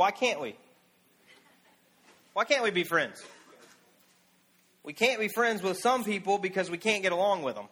[0.00, 0.56] why can't we?
[2.32, 3.22] Why can't we be friends?
[4.82, 7.66] We can't be friends with some people because we can't get along with them.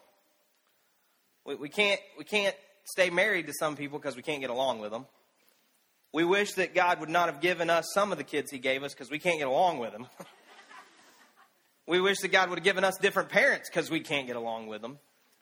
[1.47, 2.55] We, we, can't, we can't
[2.85, 5.07] stay married to some people because we can't get along with them.
[6.13, 8.83] We wish that God would not have given us some of the kids He gave
[8.83, 10.07] us because we can't get along with them.
[11.87, 14.67] we wish that God would have given us different parents because we can't get along
[14.67, 14.99] with them.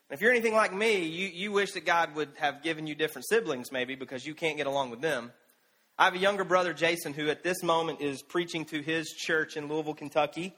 [0.09, 3.27] If you're anything like me, you, you wish that God would have given you different
[3.27, 5.33] siblings, maybe, because you can't get along with them.
[5.99, 9.57] I have a younger brother, Jason, who at this moment is preaching to his church
[9.57, 10.53] in Louisville, Kentucky.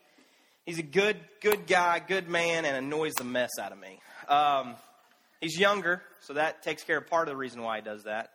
[0.66, 4.02] He's a good, good guy, good man, and annoys the mess out of me.
[4.28, 4.76] Um,
[5.40, 8.32] he's younger, so that takes care of part of the reason why he does that.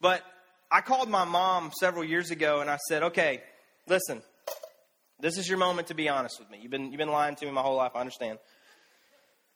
[0.00, 0.22] But
[0.70, 3.42] I called my mom several years ago and I said, okay,
[3.86, 4.22] listen,
[5.20, 6.60] this is your moment to be honest with me.
[6.62, 8.38] You've been, you've been lying to me my whole life, I understand.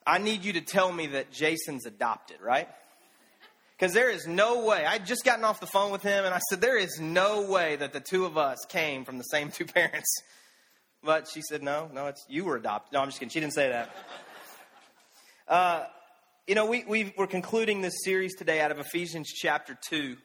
[0.06, 2.68] I need you to tell me that Jason's adopted, right?
[3.76, 4.84] Because there is no way.
[4.84, 7.76] I'd just gotten off the phone with him and I said, there is no way
[7.76, 10.08] that the two of us came from the same two parents.
[11.02, 12.92] But she said, no, no, it's you were adopted.
[12.92, 13.30] No, I'm just kidding.
[13.30, 13.94] She didn't say that.
[15.48, 15.84] Uh,
[16.46, 20.16] you know, we, we are concluding this series today out of Ephesians chapter 2.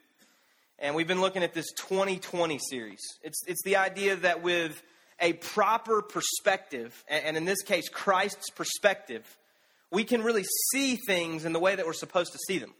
[0.78, 3.00] And we've been looking at this 2020 series.
[3.22, 4.80] It's, it's the idea that with
[5.20, 9.24] a proper perspective, and in this case, Christ's perspective,
[9.90, 12.74] we can really see things in the way that we're supposed to see them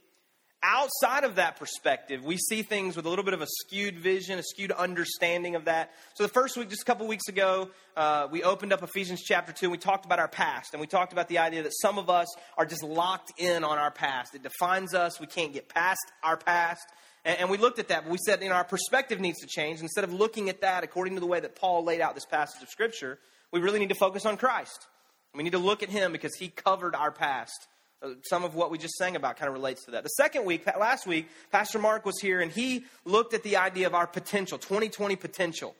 [0.63, 4.39] outside of that perspective, we see things with a little bit of a skewed vision,
[4.39, 5.91] a skewed understanding of that.
[6.15, 9.51] So, the first week, just a couple weeks ago, uh, we opened up Ephesians chapter
[9.51, 10.73] 2 and we talked about our past.
[10.73, 13.77] And we talked about the idea that some of us are just locked in on
[13.77, 14.35] our past.
[14.35, 16.87] It defines us, we can't get past our past.
[17.25, 19.81] And, we looked at that, but we said, you know, our perspective needs to change.
[19.81, 22.61] Instead of looking at that according to the way that Paul laid out this passage
[22.63, 23.19] of Scripture,
[23.51, 24.87] we really need to focus on Christ.
[25.35, 27.67] We need to look at him because he covered our past
[28.01, 30.03] Uh, some of what we just sang about kind of relates to that.
[30.03, 33.87] The second week, last week, Pastor Mark was here and he looked at the idea
[33.87, 35.75] of our potential, 2020 potential.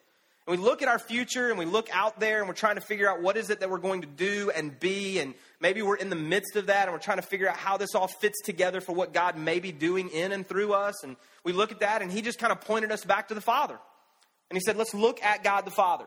[0.46, 2.82] And we look at our future and we look out there and we're trying to
[2.82, 5.20] figure out what is it that we're going to do and be.
[5.20, 7.78] And maybe we're in the midst of that and we're trying to figure out how
[7.78, 11.04] this all fits together for what God may be doing in and through us.
[11.04, 11.16] And
[11.46, 13.78] we look at that and he just kind of pointed us back to the Father.
[14.50, 16.06] And he said, let's look at God the Father.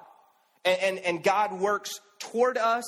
[0.65, 2.85] And, and, and God works toward us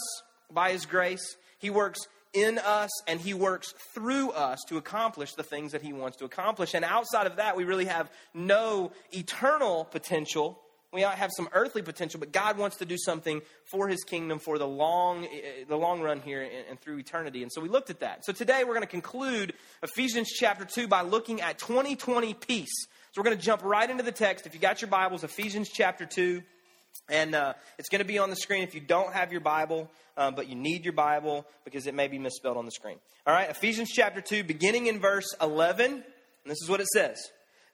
[0.53, 1.37] by his grace.
[1.59, 2.01] He works
[2.35, 6.25] in us and he works through us to accomplish the things that he wants to
[6.25, 6.75] accomplish.
[6.75, 10.61] And outside of that, we really have no eternal potential.
[10.93, 14.59] We have some earthly potential, but God wants to do something for his kingdom for
[14.59, 17.43] the long, eh, the long run here and through eternity.
[17.43, 18.25] And so we looked at that.
[18.25, 22.87] So today we're going to conclude Ephesians chapter 2 by looking at 2020 peace.
[23.13, 24.47] So we're going to jump right into the text.
[24.47, 26.43] If you got your Bibles, Ephesians chapter 2.
[27.09, 29.91] And uh, it's going to be on the screen if you don't have your Bible,
[30.17, 32.97] um, but you need your Bible because it may be misspelled on the screen.
[33.27, 35.93] All right, Ephesians chapter 2, beginning in verse 11.
[35.93, 36.03] And
[36.45, 37.19] this is what it says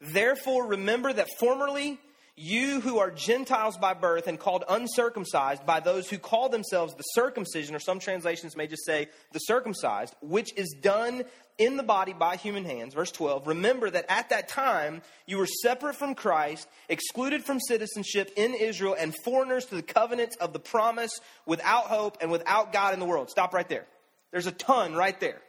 [0.00, 1.98] Therefore, remember that formerly
[2.36, 7.02] you who are Gentiles by birth and called uncircumcised by those who call themselves the
[7.02, 11.24] circumcision, or some translations may just say the circumcised, which is done
[11.60, 12.94] in the body by human hands.
[12.94, 18.32] Verse 12 Remember that at that time you were separate from Christ, excluded from citizenship
[18.34, 22.94] in Israel, and foreigners to the covenants of the promise, without hope and without God
[22.94, 23.30] in the world.
[23.30, 23.86] Stop right there.
[24.32, 25.40] There's a ton right there.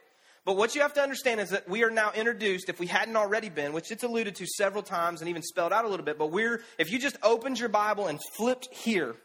[0.43, 3.15] But what you have to understand is that we are now introduced, if we hadn't
[3.15, 6.17] already been, which it's alluded to several times and even spelled out a little bit,
[6.17, 9.15] but we're, if you just opened your Bible and flipped here,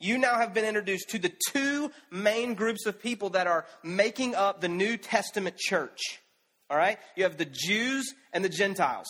[0.00, 4.34] you now have been introduced to the two main groups of people that are making
[4.34, 6.20] up the New Testament church.
[6.70, 6.98] All right?
[7.16, 9.06] You have the Jews and the Gentiles.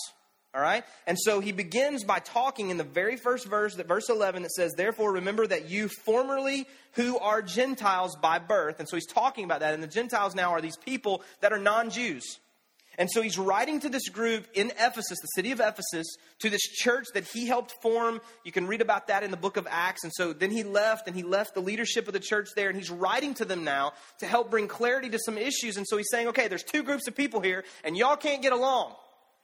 [0.52, 0.84] All right?
[1.06, 4.50] And so he begins by talking in the very first verse, that verse 11, that
[4.50, 8.80] says, Therefore, remember that you formerly who are Gentiles by birth.
[8.80, 9.74] And so he's talking about that.
[9.74, 12.40] And the Gentiles now are these people that are non Jews.
[13.00, 16.06] And so he's writing to this group in Ephesus, the city of Ephesus,
[16.40, 18.20] to this church that he helped form.
[18.44, 20.04] You can read about that in the book of Acts.
[20.04, 22.76] And so then he left and he left the leadership of the church there and
[22.76, 25.78] he's writing to them now to help bring clarity to some issues.
[25.78, 28.52] And so he's saying, okay, there's two groups of people here and y'all can't get
[28.52, 28.92] along.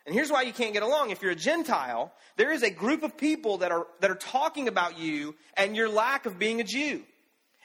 [0.05, 1.09] And here's why you can't get along.
[1.09, 4.69] If you're a Gentile, there is a group of people that are, that are talking
[4.69, 7.05] about you and your lack of being a Jew.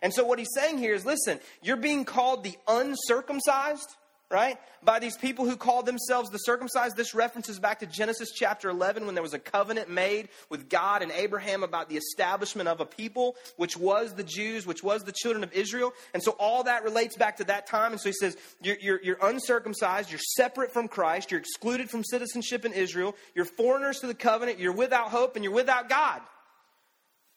[0.01, 3.89] And so what he's saying here is listen, you're being called the uncircumcised
[4.31, 4.57] right?
[4.83, 6.95] By these people who called themselves the circumcised.
[6.95, 11.01] This references back to Genesis chapter 11 when there was a covenant made with God
[11.01, 15.11] and Abraham about the establishment of a people, which was the Jews, which was the
[15.11, 15.93] children of Israel.
[16.13, 17.91] And so all that relates back to that time.
[17.91, 22.03] And so he says, you're, you're, you're uncircumcised, you're separate from Christ, you're excluded from
[22.03, 26.21] citizenship in Israel, you're foreigners to the covenant, you're without hope, and you're without God.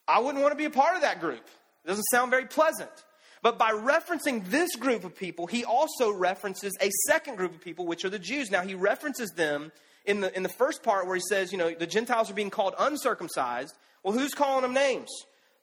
[0.07, 1.45] I wouldn't want to be a part of that group.
[1.85, 2.91] It doesn't sound very pleasant.
[3.45, 7.85] But by referencing this group of people, he also references a second group of people,
[7.85, 8.51] which are the Jews.
[8.51, 9.71] Now, he references them
[10.07, 12.49] in the, in the first part where he says, you know, the Gentiles are being
[12.49, 13.75] called uncircumcised.
[14.03, 15.11] Well, who's calling them names?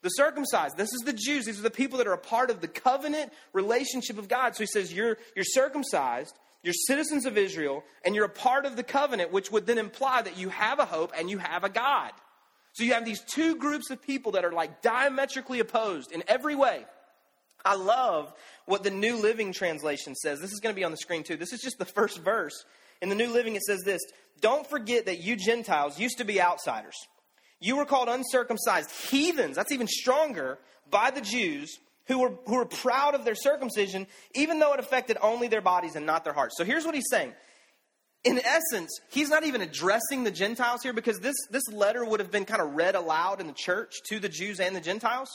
[0.04, 0.78] The circumcised.
[0.78, 1.46] This is the Jews.
[1.46, 4.56] These are the people that are a part of the covenant relationship of God.
[4.56, 8.76] So he says, you're, you're circumcised, you're citizens of Israel, and you're a part of
[8.76, 11.70] the covenant, which would then imply that you have a hope and you have a
[11.70, 12.12] God.
[12.74, 16.54] So you have these two groups of people that are like diametrically opposed in every
[16.54, 16.86] way.
[17.64, 18.34] I love
[18.66, 20.40] what the New Living Translation says.
[20.40, 21.38] This is going to be on the screen too.
[21.38, 22.66] This is just the first verse.
[23.02, 24.02] In the New Living, it says this
[24.42, 26.96] Don't forget that you Gentiles used to be outsiders.
[27.60, 30.58] You were called uncircumcised heathens, that's even stronger,
[30.90, 31.78] by the Jews
[32.08, 35.96] who were, who were proud of their circumcision, even though it affected only their bodies
[35.96, 36.58] and not their hearts.
[36.58, 37.34] So here's what he's saying.
[38.24, 42.32] In essence, he's not even addressing the Gentiles here because this, this letter would have
[42.32, 45.30] been kind of read aloud in the church to the Jews and the Gentiles.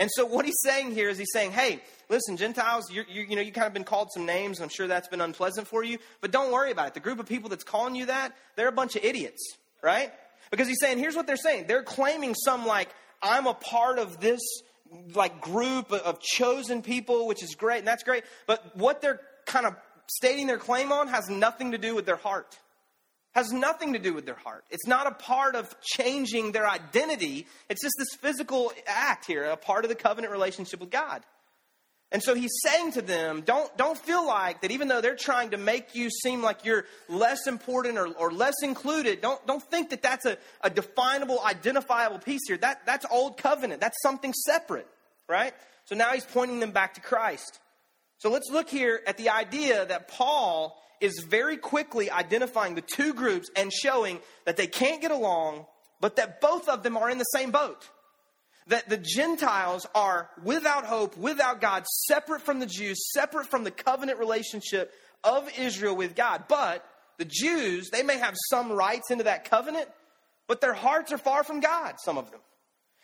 [0.00, 3.42] And so what he's saying here is he's saying, hey, listen, Gentiles, you you know,
[3.42, 6.30] you kind of been called some names, I'm sure that's been unpleasant for you, but
[6.30, 6.94] don't worry about it.
[6.94, 10.10] The group of people that's calling you that, they're a bunch of idiots, right?
[10.50, 11.66] Because he's saying, here's what they're saying.
[11.68, 12.88] They're claiming some like,
[13.22, 14.40] I'm a part of this
[15.14, 18.24] like group of chosen people, which is great, and that's great.
[18.46, 19.76] But what they're kind of
[20.06, 22.58] stating their claim on has nothing to do with their heart.
[23.32, 24.64] Has nothing to do with their heart.
[24.70, 27.46] It's not a part of changing their identity.
[27.68, 31.22] It's just this physical act here, a part of the covenant relationship with God.
[32.12, 35.50] And so he's saying to them, don't, don't feel like that even though they're trying
[35.50, 39.90] to make you seem like you're less important or, or less included, don't, don't think
[39.90, 42.56] that that's a, a definable, identifiable piece here.
[42.56, 43.80] That, that's old covenant.
[43.80, 44.88] That's something separate,
[45.28, 45.54] right?
[45.84, 47.60] So now he's pointing them back to Christ.
[48.18, 53.14] So let's look here at the idea that Paul is very quickly identifying the two
[53.14, 55.66] groups and showing that they can't get along,
[56.00, 57.88] but that both of them are in the same boat
[58.70, 63.70] that the Gentiles are without hope, without God, separate from the Jews, separate from the
[63.70, 64.92] covenant relationship
[65.24, 66.44] of Israel with God.
[66.48, 66.84] But
[67.18, 69.88] the Jews, they may have some rights into that covenant,
[70.46, 72.40] but their hearts are far from God, some of them.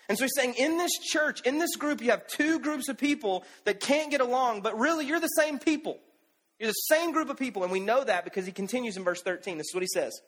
[0.09, 2.97] And so he's saying, in this church, in this group, you have two groups of
[2.97, 5.99] people that can't get along, but really you're the same people.
[6.59, 7.63] You're the same group of people.
[7.63, 9.59] And we know that because he continues in verse 13.
[9.59, 10.19] This is what he says.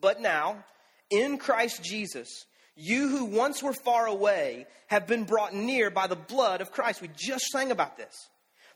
[0.00, 0.64] But now,
[1.10, 2.46] in Christ Jesus,
[2.76, 7.02] you who once were far away have been brought near by the blood of Christ.
[7.02, 8.14] We just sang about this.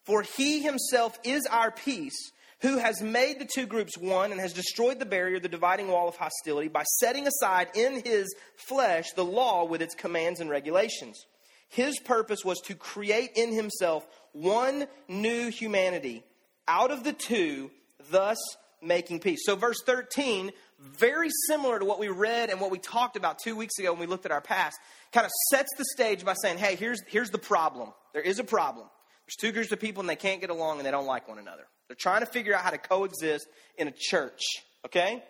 [0.05, 2.33] For he himself is our peace,
[2.63, 6.09] who has made the two groups one and has destroyed the barrier, the dividing wall
[6.09, 11.25] of hostility, by setting aside in his flesh the law with its commands and regulations.
[11.69, 16.25] His purpose was to create in himself one new humanity
[16.69, 17.71] out of the two,
[18.11, 18.39] thus
[18.81, 19.41] making peace.
[19.45, 23.55] So, verse 13 very similar to what we read and what we talked about two
[23.55, 24.79] weeks ago when we looked at our past,
[25.13, 27.93] kind of sets the stage by saying, hey, here's, here's the problem.
[28.13, 28.87] There is a problem.
[29.27, 31.39] There's two groups of people and they can't get along and they don't like one
[31.39, 31.67] another.
[31.89, 33.47] They're trying to figure out how to coexist
[33.79, 34.41] in a church,
[34.87, 35.23] okay?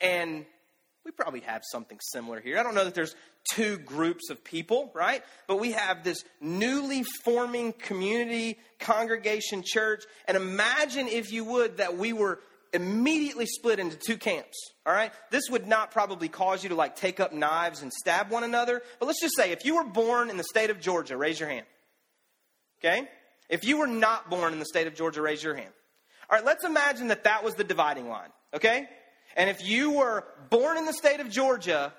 [0.00, 0.46] And
[1.04, 2.58] we probably have something similar here.
[2.58, 3.14] I don't know that there's
[3.52, 5.22] two groups of people, right?
[5.46, 10.04] But we have this newly forming community, congregation, church.
[10.26, 12.40] And imagine, if you would, that we were
[12.72, 14.56] immediately split into two camps.
[14.86, 15.12] All right?
[15.30, 18.82] This would not probably cause you to like take up knives and stab one another.
[18.98, 21.48] But let's just say if you were born in the state of Georgia, raise your
[21.48, 21.66] hand.
[22.80, 23.08] Okay?
[23.48, 25.70] If you were not born in the state of Georgia, raise your hand.
[26.30, 28.30] All right, let's imagine that that was the dividing line.
[28.54, 28.88] Okay?
[29.34, 31.92] And if you were born in the state of Georgia,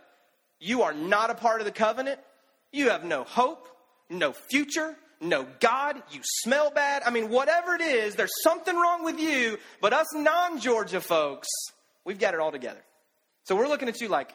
[0.60, 2.20] you are not a part of the covenant.
[2.72, 3.68] You have no hope,
[4.10, 7.04] no future, no God, you smell bad.
[7.06, 11.48] I mean, whatever it is, there's something wrong with you, but us non Georgia folks,
[12.04, 12.82] we've got it all together.
[13.44, 14.34] So we're looking at you like,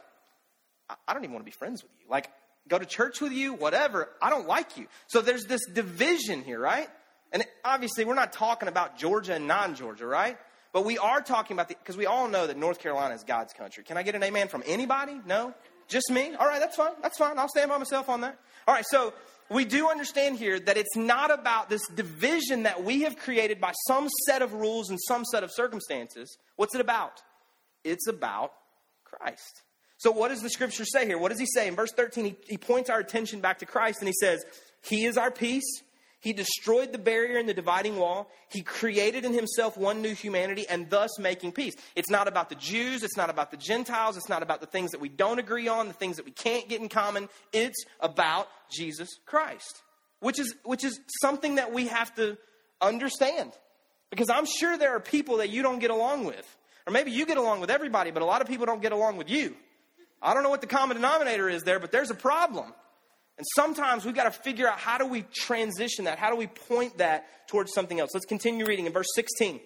[1.07, 2.11] I don't even want to be friends with you.
[2.11, 2.31] Like,
[2.69, 4.09] go to church with you, whatever.
[4.21, 4.87] I don't like you.
[5.09, 6.89] So there's this division here, right?
[7.33, 10.39] And obviously, we're not talking about Georgia and non Georgia, right?
[10.73, 13.53] But we are talking about the, because we all know that North Carolina is God's
[13.53, 13.83] country.
[13.83, 15.21] Can I get an amen from anybody?
[15.27, 15.55] No?
[15.89, 16.35] Just me?
[16.35, 16.93] All right, that's fine.
[17.03, 17.39] That's fine.
[17.39, 18.39] I'll stand by myself on that.
[18.69, 19.13] All right, so
[19.51, 23.73] we do understand here that it's not about this division that we have created by
[23.89, 26.39] some set of rules and some set of circumstances.
[26.55, 27.21] What's it about?
[27.83, 28.53] It's about
[29.05, 29.63] Christ.
[29.99, 31.19] So, what does the scripture say here?
[31.19, 31.67] What does he say?
[31.67, 34.45] In verse 13, he, he points our attention back to Christ and he says,
[34.83, 35.83] He is our peace.
[36.21, 38.31] He destroyed the barrier in the dividing wall.
[38.51, 41.75] He created in himself one new humanity and thus making peace.
[41.97, 43.03] It's not about the Jews.
[43.03, 44.19] It's not about the Gentiles.
[44.19, 46.69] It's not about the things that we don't agree on, the things that we can't
[46.69, 47.31] get in common.
[47.55, 49.83] It's about Jesus Christ,
[50.21, 52.37] which is, which is something that we have to
[52.83, 53.53] understand.
[54.11, 56.57] Because I'm sure there are people that you don't get along with.
[56.87, 59.17] Or maybe you get along with everybody, but a lot of people don't get along
[59.17, 59.57] with you.
[60.21, 62.75] I don't know what the common denominator is there, but there's a problem.
[63.41, 66.19] And sometimes we've got to figure out how do we transition that?
[66.19, 68.11] How do we point that towards something else?
[68.13, 69.61] Let's continue reading in verse 16.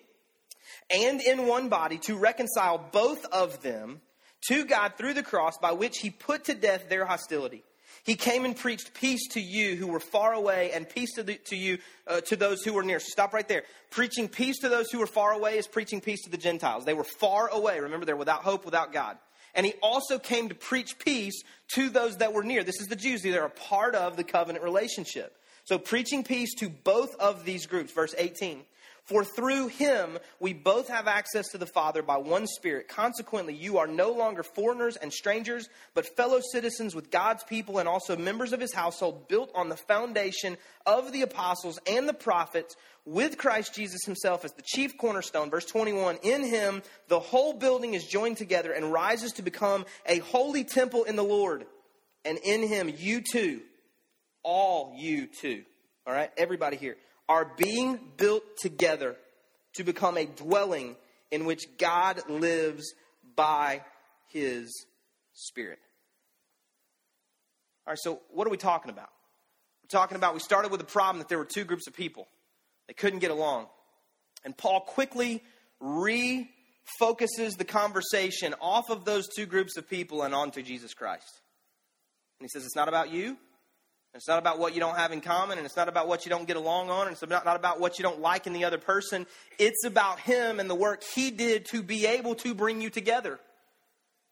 [0.96, 4.00] And in one body to reconcile both of them
[4.46, 7.64] to God through the cross by which he put to death their hostility.
[8.04, 11.34] He came and preached peace to you who were far away and peace to, the,
[11.46, 13.00] to you, uh, to those who were near.
[13.00, 13.64] Stop right there.
[13.90, 16.84] Preaching peace to those who were far away is preaching peace to the Gentiles.
[16.84, 17.80] They were far away.
[17.80, 19.18] Remember, they're without hope, without God.
[19.54, 21.42] And he also came to preach peace
[21.74, 22.64] to those that were near.
[22.64, 23.22] This is the Jews.
[23.22, 25.36] They're a part of the covenant relationship.
[25.64, 27.92] So preaching peace to both of these groups.
[27.92, 28.62] Verse 18.
[29.04, 32.88] For through him we both have access to the Father by one Spirit.
[32.88, 37.88] Consequently, you are no longer foreigners and strangers, but fellow citizens with God's people and
[37.88, 40.56] also members of his household, built on the foundation
[40.86, 45.50] of the apostles and the prophets, with Christ Jesus himself as the chief cornerstone.
[45.50, 50.20] Verse 21 In him the whole building is joined together and rises to become a
[50.20, 51.66] holy temple in the Lord.
[52.24, 53.60] And in him you too,
[54.42, 55.64] all you too,
[56.06, 56.96] all right, everybody here
[57.28, 59.16] are being built together
[59.74, 60.96] to become a dwelling
[61.30, 62.94] in which God lives
[63.34, 63.82] by
[64.28, 64.86] his
[65.32, 65.80] Spirit.
[67.86, 69.10] All right, so what are we talking about?
[69.82, 72.28] We're talking about we started with the problem that there were two groups of people,
[72.86, 73.66] they couldn't get along.
[74.44, 75.42] And Paul quickly
[75.82, 81.40] refocuses the conversation off of those two groups of people and onto Jesus Christ.
[82.38, 83.36] And he says, It's not about you,
[84.14, 86.30] it's not about what you don't have in common, and it's not about what you
[86.30, 88.64] don't get along on, and it's not, not about what you don't like in the
[88.64, 89.26] other person.
[89.58, 93.40] It's about Him and the work He did to be able to bring you together.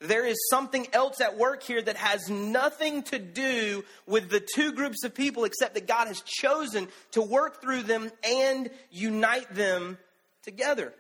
[0.01, 4.73] There is something else at work here that has nothing to do with the two
[4.73, 9.99] groups of people, except that God has chosen to work through them and unite them
[10.43, 10.93] together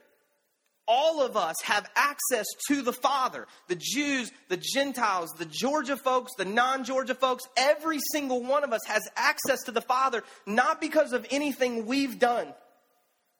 [0.86, 3.46] all of us have access to the Father.
[3.68, 8.72] The Jews, the Gentiles, the Georgia folks, the non Georgia folks, every single one of
[8.72, 12.52] us has access to the Father, not because of anything we've done,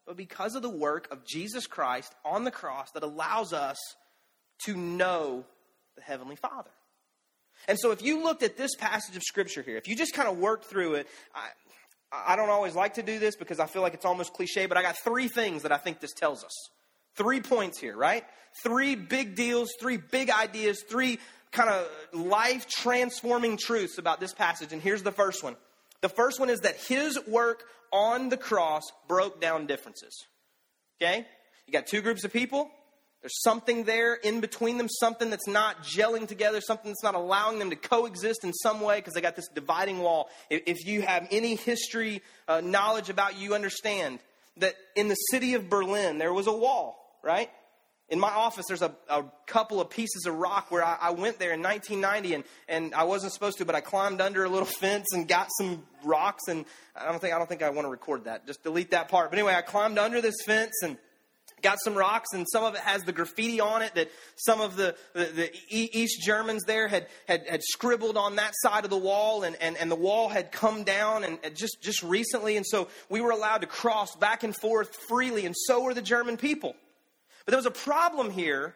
[0.07, 3.79] but because of the work of Jesus Christ on the cross that allows us
[4.65, 5.45] to know
[5.97, 6.71] the Heavenly Father.
[7.69, 10.29] And so, if you looked at this passage of Scripture here, if you just kind
[10.29, 11.49] of worked through it, I,
[12.13, 14.77] I don't always like to do this because I feel like it's almost cliche, but
[14.77, 16.53] I got three things that I think this tells us.
[17.17, 18.25] Three points here, right?
[18.63, 21.19] Three big deals, three big ideas, three
[21.51, 24.73] kind of life transforming truths about this passage.
[24.73, 25.57] And here's the first one.
[26.01, 30.27] The first one is that his work on the cross broke down differences.
[31.01, 31.27] Okay?
[31.67, 32.71] You got two groups of people.
[33.21, 37.61] There's something there in between them, something that's not gelling together, something that's not allowing
[37.61, 40.29] them to coexist in some way because they got this dividing wall.
[40.51, 44.19] If you have any history uh, knowledge about you, understand
[44.57, 47.51] that in the city of Berlin, there was a wall right?
[48.09, 51.39] In my office, there's a, a couple of pieces of rock where I, I, went
[51.39, 54.67] there in 1990 and, and I wasn't supposed to, but I climbed under a little
[54.81, 56.43] fence and got some rocks.
[56.49, 58.47] And I don't think I don't think I want to record that.
[58.47, 59.31] Just delete that part.
[59.31, 60.99] But anyway, I climbed under this fence and
[61.63, 64.77] got some rocks, and some of it has the graffiti on it that some of
[64.77, 68.99] the, the, the, East Germans there had, had, had scribbled on that side of the
[68.99, 72.57] wall, and, and, and the wall had come down and, and just, just recently.
[72.57, 76.03] And so we were allowed to cross back and forth freely, and so were the
[76.03, 76.75] German people.
[77.45, 78.75] But there was a problem here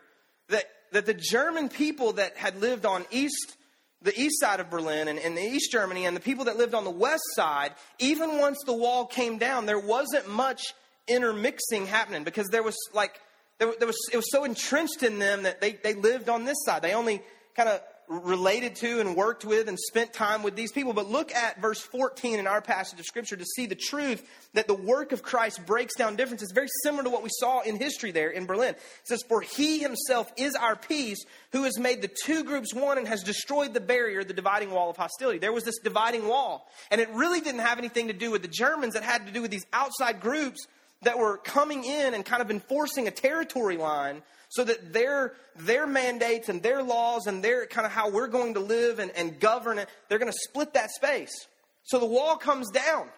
[0.48, 3.56] that, that the German people that had lived on east,
[4.02, 6.84] the east side of Berlin and, and East Germany and the people that lived on
[6.84, 10.74] the west side, even once the wall came down, there wasn't much
[11.08, 13.20] intermixing happening because there was like,
[13.58, 16.58] there, there was, it was so entrenched in them that they, they lived on this
[16.64, 16.82] side.
[16.82, 17.22] They only
[17.54, 20.92] kind of related to and worked with and spent time with these people.
[20.92, 24.68] But look at verse 14 in our passage of Scripture to see the truth that
[24.68, 26.52] the work of Christ breaks down differences.
[26.52, 28.74] Very similar to what we saw in history there in Berlin.
[28.74, 32.98] It says, For he himself is our peace, who has made the two groups one
[32.98, 35.38] and has destroyed the barrier, the dividing wall of hostility.
[35.38, 36.68] There was this dividing wall.
[36.90, 39.42] And it really didn't have anything to do with the Germans, it had to do
[39.42, 40.66] with these outside groups
[41.02, 45.86] that were coming in and kind of enforcing a territory line so that their, their
[45.86, 49.40] mandates and their laws and their kind of how we're going to live and, and
[49.40, 51.46] govern it, they're going to split that space.
[51.84, 53.08] So the wall comes down.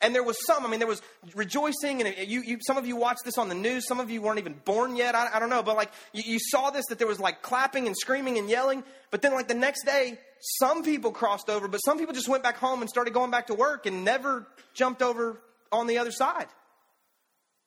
[0.00, 1.00] And there was some, I mean, there was
[1.34, 3.86] rejoicing, and you, you, some of you watched this on the news.
[3.86, 5.14] Some of you weren't even born yet.
[5.14, 7.86] I, I don't know, but like you, you saw this that there was like clapping
[7.86, 8.84] and screaming and yelling.
[9.10, 10.18] But then, like the next day,
[10.58, 13.46] some people crossed over, but some people just went back home and started going back
[13.46, 15.40] to work and never jumped over
[15.72, 16.48] on the other side.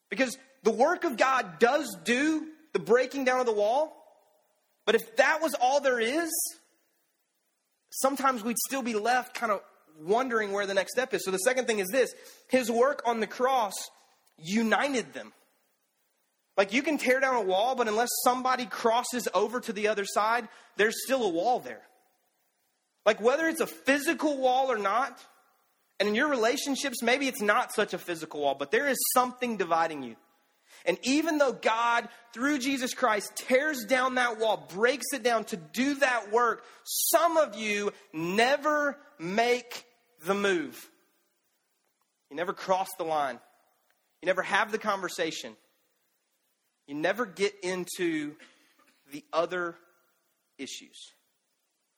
[0.09, 2.45] Because the work of God does do
[2.77, 3.91] the breaking down of the wall.
[4.85, 6.29] But if that was all there is,
[7.89, 9.61] sometimes we'd still be left kind of
[9.99, 11.25] wondering where the next step is.
[11.25, 12.13] So the second thing is this
[12.49, 13.73] his work on the cross
[14.37, 15.33] united them.
[16.55, 20.05] Like you can tear down a wall, but unless somebody crosses over to the other
[20.05, 21.81] side, there's still a wall there.
[23.07, 25.19] Like whether it's a physical wall or not,
[25.99, 29.57] and in your relationships, maybe it's not such a physical wall, but there is something
[29.57, 30.15] dividing you.
[30.87, 35.57] And even though God, through Jesus Christ, tears down that wall, breaks it down to
[35.57, 39.85] do that work, some of you never make
[40.25, 40.89] the move.
[42.29, 43.37] You never cross the line.
[44.21, 45.55] You never have the conversation.
[46.87, 48.35] You never get into
[49.11, 49.75] the other
[50.57, 51.13] issues.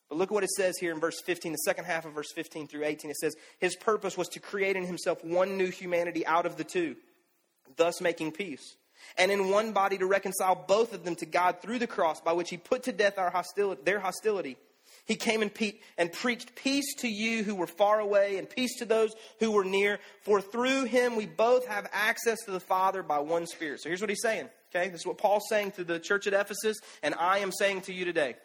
[0.10, 2.68] But look what it says here in verse 15, the second half of verse 15
[2.68, 3.12] through 18.
[3.12, 6.64] It says, His purpose was to create in himself one new humanity out of the
[6.64, 6.96] two,
[7.78, 8.76] thus making peace.
[9.18, 12.34] And in one body to reconcile both of them to God through the cross, by
[12.34, 14.58] which he put to death our hostility, their hostility.
[15.06, 18.78] He came and, pe- and preached peace to you who were far away and peace
[18.78, 20.00] to those who were near.
[20.22, 23.82] For through him we both have access to the Father by one Spirit.
[23.82, 24.50] So here's what he's saying.
[24.70, 27.82] Okay, this is what Paul's saying to the church at Ephesus, and I am saying
[27.82, 28.36] to you today.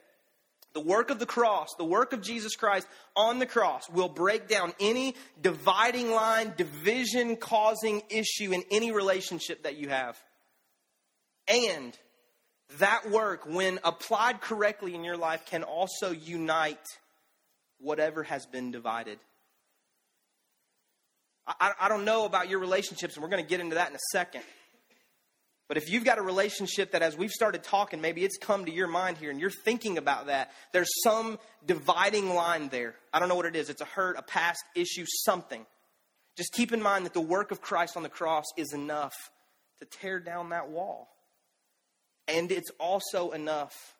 [0.72, 4.48] The work of the cross, the work of Jesus Christ on the cross, will break
[4.48, 10.18] down any dividing line, division causing issue in any relationship that you have.
[11.48, 11.96] And
[12.78, 16.86] that work, when applied correctly in your life, can also unite
[17.78, 19.18] whatever has been divided.
[21.46, 23.96] I, I don't know about your relationships, and we're going to get into that in
[23.96, 24.42] a second.
[25.68, 28.72] But if you've got a relationship that, as we've started talking, maybe it's come to
[28.72, 32.94] your mind here and you're thinking about that, there's some dividing line there.
[33.12, 33.70] I don't know what it is.
[33.70, 35.64] It's a hurt, a past issue, something.
[36.36, 39.14] Just keep in mind that the work of Christ on the cross is enough
[39.78, 41.08] to tear down that wall.
[42.26, 43.94] And it's also enough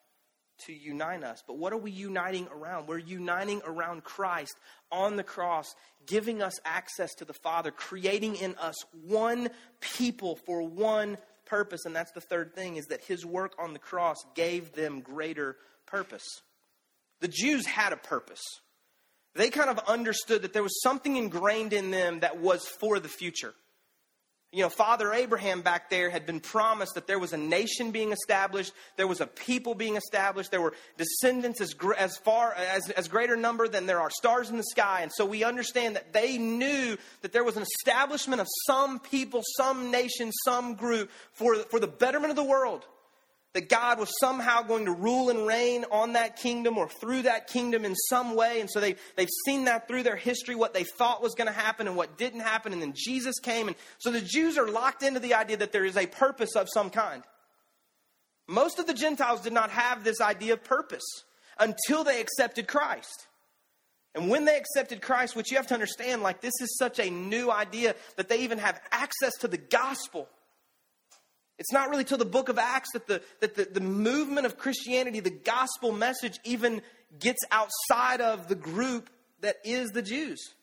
[0.65, 1.43] to unite us.
[1.45, 2.87] But what are we uniting around?
[2.87, 4.55] We're uniting around Christ
[4.91, 9.49] on the cross, giving us access to the Father, creating in us one
[9.81, 13.79] people for one purpose, and that's the third thing, is that his work on the
[13.79, 16.25] cross gave them greater purpose.
[17.19, 18.41] The Jews had a purpose.
[19.35, 23.09] They kind of understood that there was something ingrained in them that was for the
[23.09, 23.53] future.
[24.55, 28.13] You know, Father Abraham back there had been promised that there was a nation being
[28.13, 33.09] established, there was a people being established, there were descendants as, as far as, as
[33.09, 35.01] greater number than there are stars in the sky.
[35.01, 39.41] And so we understand that they knew that there was an establishment of some people,
[39.57, 42.87] some nation, some group for, for the betterment of the world
[43.55, 47.47] that God was somehow going to rule and reign on that kingdom or through that
[47.47, 48.59] kingdom in some way.
[48.59, 51.53] And so they, they've seen that through their history, what they thought was going to
[51.53, 52.73] happen and what didn't happen.
[52.73, 53.69] And then Jesus came.
[53.69, 56.67] And so the Jews are locked into the idea that there is a purpose of
[56.69, 57.23] some kind.
[58.45, 61.05] Most of the Gentiles did not have this idea of purpose
[61.57, 63.27] until they accepted Christ.
[64.13, 67.09] And when they accepted Christ, which you have to understand, like this is such a
[67.09, 70.27] new idea that they even have access to the gospel.
[71.57, 74.57] It's not really till the book of Acts that the, that the, the movement of
[74.57, 76.81] Christianity, the gospel message, even
[77.19, 79.09] gets outside of the group
[79.41, 80.53] that is the Jews.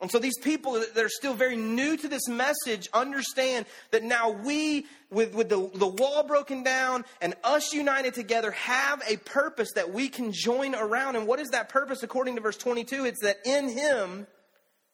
[0.00, 4.30] And so these people that are still very new to this message understand that now
[4.30, 9.72] we, with, with the, the wall broken down and us united together, have a purpose
[9.76, 11.16] that we can join around.
[11.16, 13.06] And what is that purpose according to verse 22?
[13.06, 14.26] It's that in Him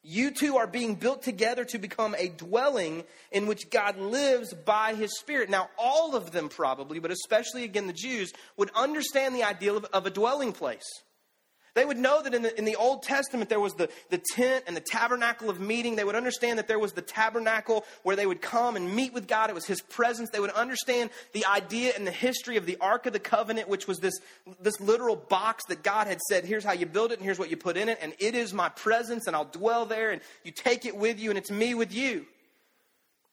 [0.02, 4.94] you too are being built together to become a dwelling in which God lives by
[4.94, 5.50] his Spirit.
[5.50, 9.84] Now, all of them probably, but especially again the Jews, would understand the ideal of,
[9.86, 10.88] of a dwelling place.
[11.74, 14.64] They would know that in the, in the Old Testament there was the, the tent
[14.66, 15.94] and the tabernacle of meeting.
[15.94, 19.28] They would understand that there was the tabernacle where they would come and meet with
[19.28, 19.50] God.
[19.50, 20.30] It was His presence.
[20.30, 23.86] They would understand the idea and the history of the Ark of the Covenant, which
[23.86, 24.18] was this,
[24.60, 27.50] this literal box that God had said, here's how you build it and here's what
[27.50, 27.98] you put in it.
[28.02, 31.30] And it is my presence and I'll dwell there and you take it with you
[31.30, 32.26] and it's me with you.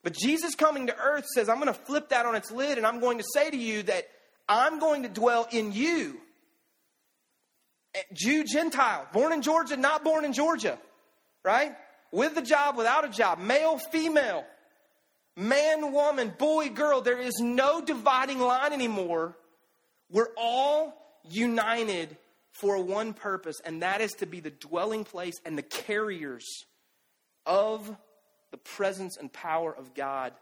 [0.03, 2.85] But Jesus coming to earth says, I'm going to flip that on its lid and
[2.85, 4.07] I'm going to say to you that
[4.47, 6.17] I'm going to dwell in you
[8.13, 10.77] Jew, Gentile, born in Georgia, not born in Georgia,
[11.43, 11.75] right?
[12.11, 14.45] With a job, without a job, male, female,
[15.35, 17.01] man, woman, boy, girl.
[17.01, 19.37] There is no dividing line anymore.
[20.09, 20.93] We're all
[21.29, 22.17] united
[22.51, 26.65] for one purpose, and that is to be the dwelling place and the carriers
[27.45, 27.95] of
[28.51, 30.33] the presence and power of God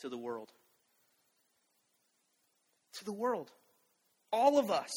[0.00, 0.50] to the world.
[2.98, 3.50] To the world.
[4.32, 4.90] All of us.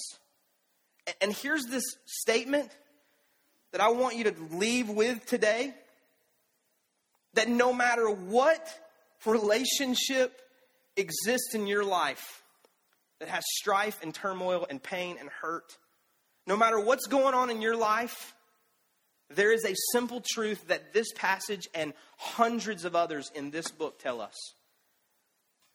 [1.21, 2.69] And here's this statement
[3.71, 5.73] that I want you to leave with today
[7.33, 8.67] that no matter what
[9.25, 10.39] relationship
[10.95, 12.43] exists in your life
[13.19, 15.77] that has strife and turmoil and pain and hurt,
[16.45, 18.35] no matter what's going on in your life,
[19.29, 23.99] there is a simple truth that this passage and hundreds of others in this book
[23.99, 24.35] tell us.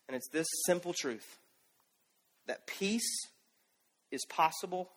[0.07, 1.37] And it's this simple truth
[2.47, 3.27] that peace
[4.11, 4.89] is possible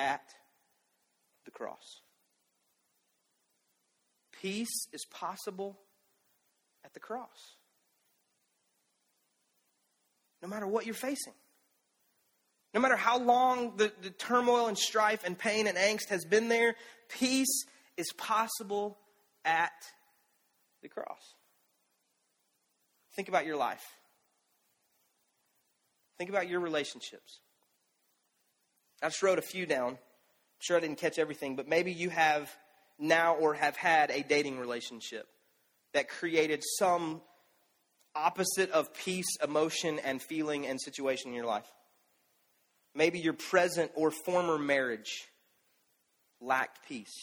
[0.00, 0.34] at
[1.44, 2.00] the cross.
[4.40, 5.78] Peace is possible
[6.84, 7.56] at the cross.
[10.42, 11.34] No matter what you're facing.
[12.72, 16.48] No matter how long the, the turmoil and strife and pain and angst has been
[16.48, 16.74] there,
[17.08, 18.96] peace is possible
[19.44, 19.72] at
[20.82, 21.34] the cross.
[23.16, 23.84] Think about your life.
[26.16, 27.40] Think about your relationships.
[29.02, 29.92] I just wrote a few down.
[29.92, 29.98] I'm
[30.60, 32.50] sure I didn't catch everything, but maybe you have
[32.98, 35.26] now or have had a dating relationship
[35.94, 37.22] that created some
[38.14, 41.70] opposite of peace, emotion, and feeling and situation in your life.
[42.94, 45.28] Maybe your present or former marriage
[46.40, 47.14] lacked peace.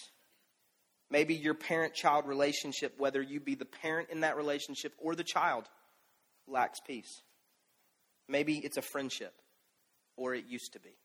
[1.10, 5.24] Maybe your parent child relationship, whether you be the parent in that relationship or the
[5.24, 5.66] child,
[6.48, 7.22] lacks peace.
[8.28, 9.34] Maybe it's a friendship,
[10.18, 10.96] or it used to be.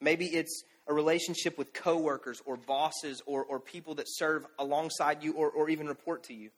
[0.00, 5.32] Maybe it's a relationship with coworkers or bosses or, or people that serve alongside you
[5.32, 6.50] or, or even report to you.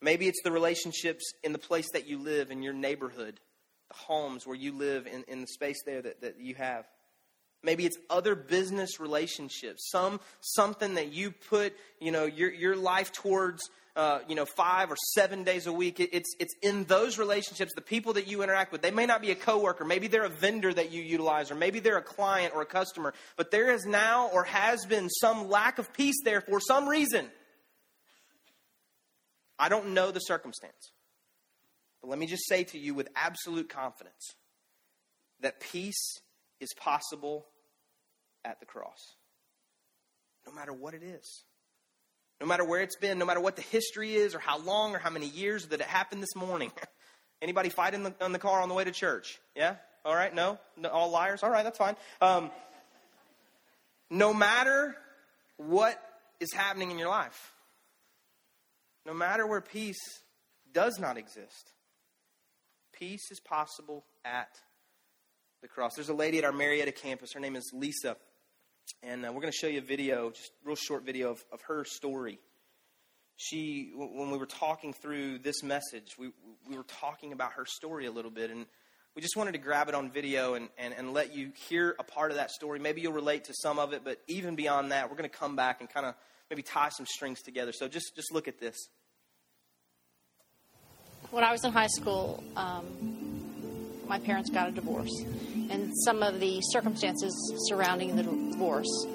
[0.00, 3.40] Maybe it's the relationships in the place that you live, in your neighborhood,
[3.88, 6.86] the homes where you live, in, in the space there that, that you have.
[7.62, 13.12] Maybe it's other business relationships, some something that you put, you know, your, your life
[13.12, 15.98] towards uh, you know, five or seven days a week.
[15.98, 18.82] It's, it's in those relationships, the people that you interact with.
[18.82, 19.84] They may not be a coworker.
[19.86, 23.14] Maybe they're a vendor that you utilize, or maybe they're a client or a customer.
[23.36, 27.30] But there is now or has been some lack of peace there for some reason.
[29.58, 30.92] I don't know the circumstance.
[32.02, 34.34] But let me just say to you with absolute confidence
[35.40, 36.20] that peace
[36.60, 37.46] is possible
[38.44, 39.16] at the cross,
[40.46, 41.44] no matter what it is.
[42.40, 44.98] No matter where it's been, no matter what the history is, or how long, or
[44.98, 46.70] how many years that it happened this morning.
[47.42, 49.38] Anybody fighting the, in the car on the way to church?
[49.54, 49.76] Yeah?
[50.04, 50.34] All right?
[50.34, 50.58] No?
[50.76, 51.42] no all liars?
[51.42, 51.96] All right, that's fine.
[52.20, 52.50] Um,
[54.10, 54.96] no matter
[55.56, 56.00] what
[56.40, 57.52] is happening in your life,
[59.04, 60.00] no matter where peace
[60.72, 61.72] does not exist,
[62.92, 64.48] peace is possible at
[65.62, 65.94] the cross.
[65.94, 67.32] There's a lady at our Marietta campus.
[67.32, 68.16] Her name is Lisa.
[69.02, 71.44] And uh, we're going to show you a video, just a real short video of,
[71.52, 72.38] of her story.
[73.36, 76.30] She, when we were talking through this message, we,
[76.68, 78.50] we were talking about her story a little bit.
[78.50, 78.66] And
[79.14, 82.04] we just wanted to grab it on video and, and, and let you hear a
[82.04, 82.78] part of that story.
[82.78, 85.56] Maybe you'll relate to some of it, but even beyond that, we're going to come
[85.56, 86.14] back and kind of
[86.50, 87.72] maybe tie some strings together.
[87.72, 88.76] So just, just look at this.
[91.30, 92.84] When I was in high school, um,
[94.06, 95.10] my parents got a divorce
[95.70, 97.34] and some of the circumstances
[97.68, 99.06] surrounding the divorce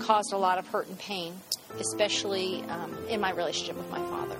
[0.00, 1.32] caused a lot of hurt and pain,
[1.78, 4.36] especially um, in my relationship with my father.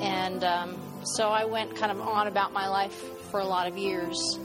[0.00, 2.94] And um, so I went kind of on about my life
[3.30, 4.38] for a lot of years,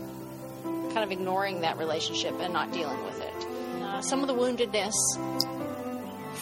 [0.64, 3.48] kind of ignoring that relationship and not dealing with it.
[3.82, 4.94] Uh, some of the woundedness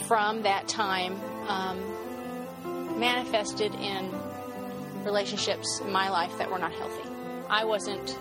[0.08, 4.12] from that time um, manifested in
[5.04, 7.10] relationships in my life that were not healthy.
[7.50, 8.18] I wasn't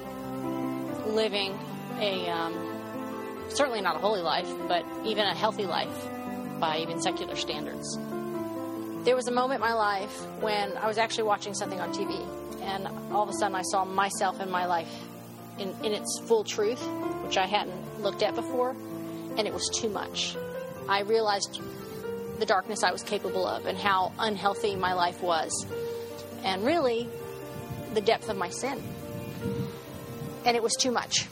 [1.06, 1.58] living
[2.00, 2.67] a um,
[3.48, 6.08] certainly not a holy life, but even a healthy life
[6.60, 7.96] by even secular standards.
[9.04, 12.26] There was a moment in my life when I was actually watching something on TV,
[12.62, 14.92] and all of a sudden I saw myself in my life
[15.58, 16.82] in, in its full truth,
[17.24, 18.70] which I hadn't looked at before,
[19.36, 20.36] and it was too much.
[20.88, 21.60] I realized
[22.38, 25.66] the darkness I was capable of and how unhealthy my life was,
[26.44, 27.08] and really
[27.94, 28.82] the depth of my sin
[30.48, 31.26] and it was too much.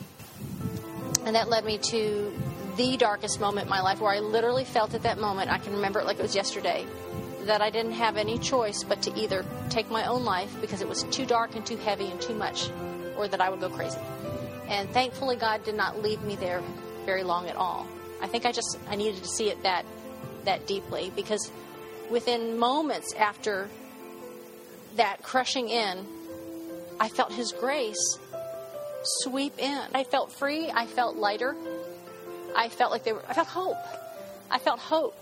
[1.26, 2.32] And that led me to
[2.76, 5.72] the darkest moment in my life where I literally felt at that moment, I can
[5.72, 6.86] remember it like it was yesterday,
[7.46, 10.88] that I didn't have any choice but to either take my own life because it
[10.88, 12.70] was too dark and too heavy and too much,
[13.16, 13.98] or that I would go crazy.
[14.68, 16.62] And thankfully, God did not leave me there
[17.04, 17.86] very long at all.
[18.22, 19.84] I think I just I needed to see it that
[20.44, 21.50] that deeply because
[22.10, 23.68] within moments after
[24.94, 26.06] that crushing in,
[27.00, 28.18] I felt His grace
[29.22, 29.80] sweep in.
[29.94, 30.70] I felt free.
[30.70, 31.54] I felt lighter.
[32.56, 33.76] I felt like they were, I felt hope.
[34.50, 35.16] I felt hope.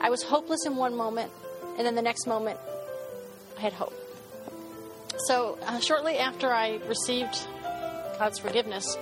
[0.00, 1.32] I was hopeless in one moment,
[1.76, 2.58] and then the next moment,
[3.56, 3.94] I had hope.
[5.26, 7.46] So, uh, shortly after I received
[8.18, 8.96] God's forgiveness,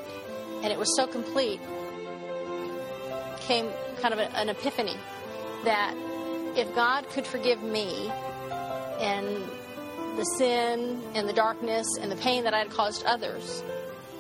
[0.62, 1.60] and it was so complete,
[3.40, 3.68] came
[4.00, 4.96] kind of a, an epiphany
[5.64, 5.94] that
[6.56, 8.10] if God could forgive me
[9.00, 9.26] and
[10.16, 13.62] the sin and the darkness and the pain that I had caused others,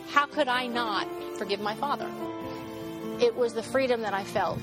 [0.08, 2.10] how could I not forgive my father?
[3.20, 4.60] It was the freedom that I felt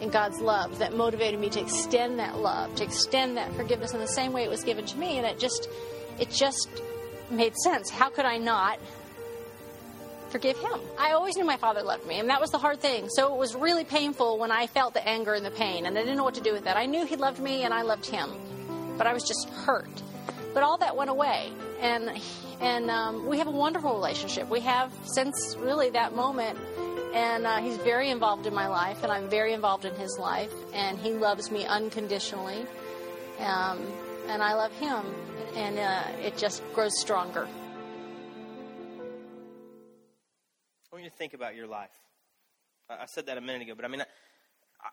[0.00, 4.00] in God's love that motivated me to extend that love, to extend that forgiveness in
[4.00, 5.68] the same way it was given to me, and it just
[6.18, 6.68] it just
[7.30, 7.90] made sense.
[7.90, 8.78] How could I not
[10.30, 10.80] forgive him.
[10.98, 13.08] I always knew my father loved me, and that was the hard thing.
[13.08, 16.02] So it was really painful when I felt the anger and the pain, and I
[16.02, 16.76] didn't know what to do with that.
[16.76, 18.30] I knew he loved me, and I loved him,
[18.96, 20.02] but I was just hurt.
[20.54, 22.10] But all that went away, and
[22.60, 24.48] and um, we have a wonderful relationship.
[24.48, 26.58] We have since really that moment,
[27.14, 30.52] and uh, he's very involved in my life, and I'm very involved in his life,
[30.74, 32.66] and he loves me unconditionally,
[33.38, 33.80] um,
[34.28, 35.04] and I love him,
[35.56, 37.48] and uh, it just grows stronger.
[40.92, 41.90] I want you to think about your life.
[42.90, 44.02] I said that a minute ago, but I mean,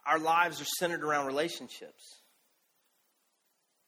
[0.06, 2.22] our lives are centered around relationships.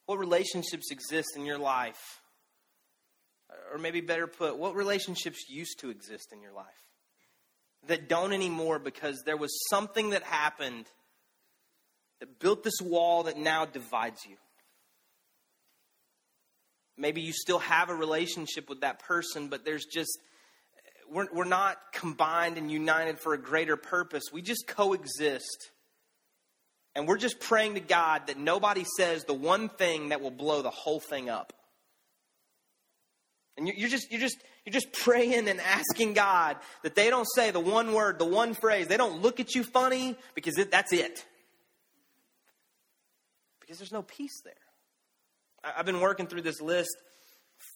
[0.06, 2.20] What relationships exist in your life?
[3.72, 6.66] Or maybe better put, what relationships used to exist in your life
[7.86, 10.86] that don't anymore because there was something that happened
[12.20, 14.36] that built this wall that now divides you?
[16.96, 20.18] Maybe you still have a relationship with that person, but there's just
[21.10, 24.24] we're, we're not combined and united for a greater purpose.
[24.32, 25.70] We just coexist.
[26.94, 30.62] And we're just praying to God that nobody says the one thing that will blow
[30.62, 31.52] the whole thing up.
[33.60, 37.50] And you're just, you're just, you're just praying and asking God that they don't say
[37.50, 38.88] the one word, the one phrase.
[38.88, 41.26] They don't look at you funny because it, that's it.
[43.60, 44.54] Because there's no peace there.
[45.62, 46.96] I've been working through this list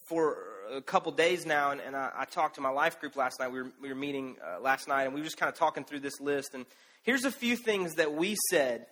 [0.08, 0.38] for
[0.72, 3.52] a couple days now, and, and I, I, talked to my life group last night.
[3.52, 5.84] We were, we were meeting uh, last night, and we were just kind of talking
[5.84, 6.54] through this list.
[6.54, 6.64] And
[7.02, 8.86] here's a few things that we said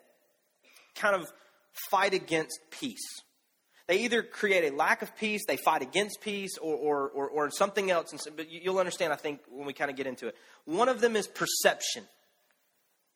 [0.94, 1.33] kind of
[1.90, 3.22] fight against peace.
[3.88, 7.51] They either create a lack of peace, they fight against peace, or, or, or, or
[7.51, 8.12] something else.
[8.12, 10.37] And but you'll understand, I think, when we kind of get into it.
[10.64, 12.05] One of them is perception.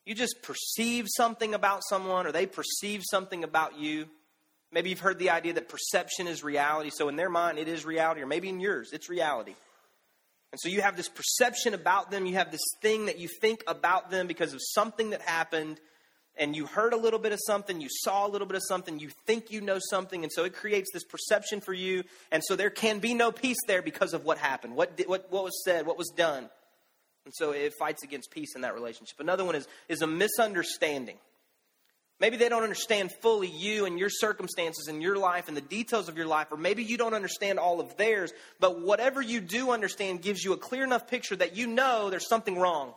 [0.05, 4.07] You just perceive something about someone, or they perceive something about you.
[4.71, 6.89] Maybe you've heard the idea that perception is reality.
[6.93, 9.55] So in their mind, it is reality, or maybe in yours, it's reality.
[10.51, 12.25] And so you have this perception about them.
[12.25, 15.79] You have this thing that you think about them because of something that happened.
[16.39, 18.99] And you heard a little bit of something, you saw a little bit of something,
[18.99, 22.03] you think you know something, and so it creates this perception for you.
[22.31, 25.43] And so there can be no peace there because of what happened, what, what, what
[25.43, 26.49] was said, what was done.
[27.25, 29.19] And so it fights against peace in that relationship.
[29.19, 31.17] Another one is, is a misunderstanding.
[32.19, 36.09] Maybe they don't understand fully you and your circumstances and your life and the details
[36.09, 39.71] of your life, or maybe you don't understand all of theirs, but whatever you do
[39.71, 42.93] understand gives you a clear enough picture that you know there's something wrong.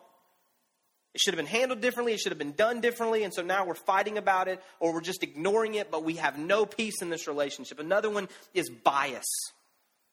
[1.13, 3.65] It should have been handled differently, it should have been done differently, and so now
[3.65, 7.11] we're fighting about it or we're just ignoring it, but we have no peace in
[7.11, 7.81] this relationship.
[7.81, 9.27] Another one is bias.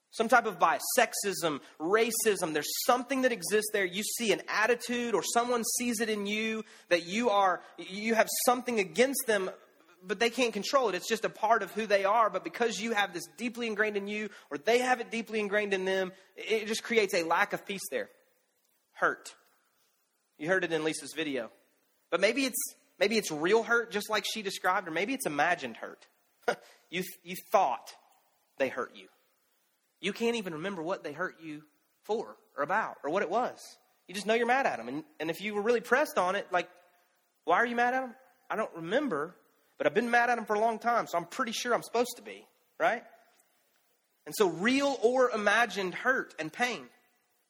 [0.09, 2.53] Some type of bias, sexism, racism.
[2.53, 3.85] There's something that exists there.
[3.85, 8.27] You see an attitude, or someone sees it in you that you are, you have
[8.45, 9.51] something against them,
[10.03, 10.95] but they can't control it.
[10.95, 12.31] It's just a part of who they are.
[12.31, 15.73] But because you have this deeply ingrained in you, or they have it deeply ingrained
[15.73, 18.09] in them, it just creates a lack of peace there.
[18.93, 19.35] Hurt.
[20.37, 21.49] You heard it in Lisa's video.
[22.09, 25.77] But maybe it's maybe it's real hurt, just like she described, or maybe it's imagined
[25.77, 26.07] hurt.
[26.89, 27.93] you, you thought
[28.57, 29.07] they hurt you.
[29.99, 31.63] You can't even remember what they hurt you
[32.03, 33.59] for or about or what it was.
[34.07, 34.87] You just know you're mad at them.
[34.87, 36.69] And, and if you were really pressed on it, like,
[37.43, 38.15] why are you mad at them?
[38.49, 39.35] I don't remember,
[39.77, 41.83] but I've been mad at them for a long time, so I'm pretty sure I'm
[41.83, 42.47] supposed to be,
[42.79, 43.03] right?
[44.25, 46.85] And so, real or imagined hurt and pain.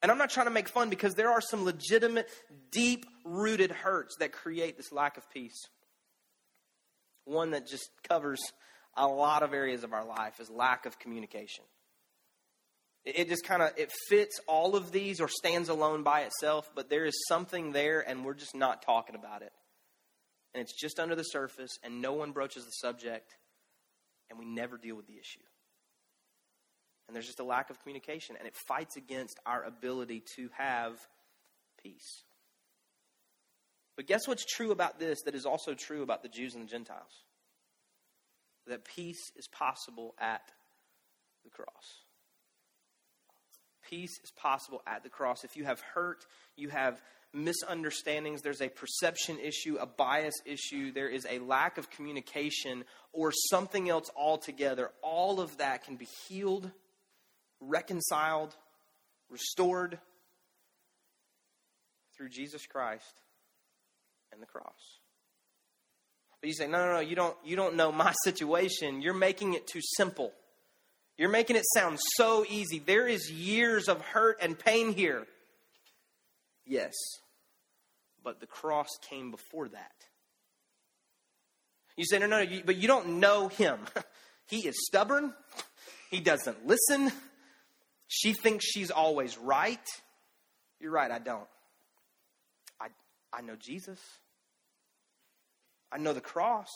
[0.01, 2.29] And I'm not trying to make fun because there are some legitimate,
[2.71, 5.59] deep rooted hurts that create this lack of peace.
[7.25, 8.39] One that just covers
[8.95, 11.63] a lot of areas of our life is lack of communication.
[13.05, 16.89] It just kind of it fits all of these or stands alone by itself, but
[16.89, 19.53] there is something there and we're just not talking about it.
[20.53, 23.35] And it's just under the surface and no one broaches the subject
[24.29, 25.39] and we never deal with the issue.
[27.07, 30.99] And there's just a lack of communication and it fights against our ability to have
[31.81, 32.23] peace.
[33.95, 36.69] But guess what's true about this that is also true about the Jews and the
[36.69, 37.23] Gentiles?
[38.67, 40.41] That peace is possible at
[41.43, 42.03] the cross.
[43.89, 45.45] Peace is possible at the cross.
[45.45, 46.25] If you have hurt,
[46.57, 47.01] you have
[47.33, 53.31] misunderstandings, there's a perception issue, a bias issue, there is a lack of communication, or
[53.49, 56.69] something else altogether, all of that can be healed,
[57.59, 58.55] reconciled,
[59.29, 59.99] restored
[62.15, 63.21] through Jesus Christ
[64.31, 64.99] and the cross.
[66.41, 69.01] But you say, no, no, no, you don't, you don't know my situation.
[69.01, 70.31] You're making it too simple.
[71.17, 72.79] You're making it sound so easy.
[72.79, 75.25] There is years of hurt and pain here.
[76.65, 76.93] Yes,
[78.23, 79.91] but the cross came before that.
[81.95, 83.79] You say, no, no, no but you don't know him.
[84.47, 85.33] he is stubborn.
[86.11, 87.11] He doesn't listen.
[88.07, 89.85] She thinks she's always right.
[90.79, 91.47] You're right, I don't.
[92.79, 92.87] I,
[93.33, 93.99] I know Jesus.
[95.91, 96.69] I know the cross.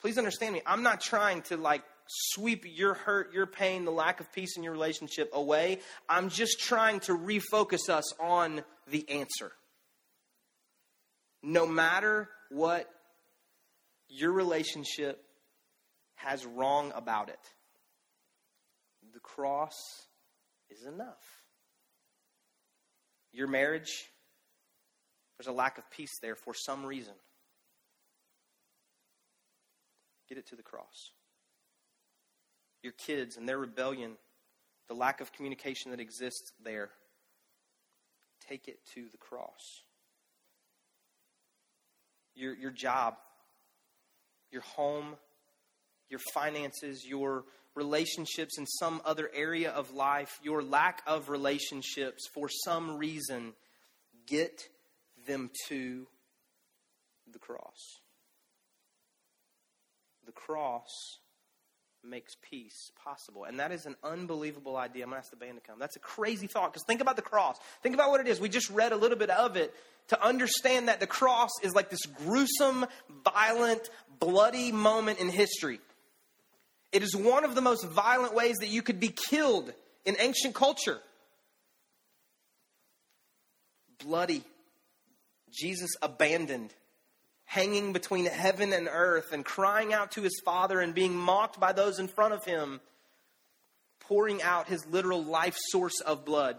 [0.00, 0.62] Please understand me.
[0.66, 4.62] I'm not trying to like sweep your hurt, your pain, the lack of peace in
[4.62, 5.80] your relationship away.
[6.08, 9.52] I'm just trying to refocus us on the answer.
[11.42, 12.88] No matter what
[14.08, 15.22] your relationship
[16.14, 17.40] has wrong about it,
[19.16, 20.02] the cross
[20.68, 21.24] is enough.
[23.32, 24.04] Your marriage,
[25.38, 27.14] there's a lack of peace there for some reason.
[30.28, 31.12] Get it to the cross.
[32.82, 34.18] Your kids and their rebellion,
[34.86, 36.90] the lack of communication that exists there,
[38.46, 39.80] take it to the cross.
[42.34, 43.14] Your, your job,
[44.52, 45.14] your home,
[46.10, 47.44] your finances, your
[47.76, 53.52] relationships in some other area of life, your lack of relationships for some reason,
[54.26, 54.68] get
[55.26, 56.06] them to
[57.32, 58.00] the cross.
[60.24, 61.18] The cross
[62.02, 63.44] makes peace possible.
[63.44, 65.04] And that is an unbelievable idea.
[65.04, 65.78] I'm going to ask the band to come.
[65.78, 67.58] That's a crazy thought because think about the cross.
[67.82, 68.40] Think about what it is.
[68.40, 69.74] We just read a little bit of it
[70.08, 72.86] to understand that the cross is like this gruesome,
[73.24, 75.80] violent, bloody moment in history.
[76.96, 79.70] It is one of the most violent ways that you could be killed
[80.06, 80.98] in ancient culture.
[84.02, 84.42] Bloody.
[85.52, 86.72] Jesus abandoned,
[87.44, 91.74] hanging between heaven and earth, and crying out to his Father and being mocked by
[91.74, 92.80] those in front of him,
[94.00, 96.56] pouring out his literal life source of blood.